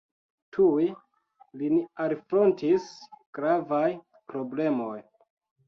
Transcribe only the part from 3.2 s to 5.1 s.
gravaj problemoj.